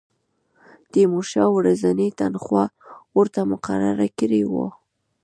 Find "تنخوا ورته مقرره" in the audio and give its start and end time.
2.19-4.07